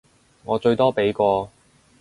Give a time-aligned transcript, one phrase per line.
[0.45, 1.51] 我最多畀個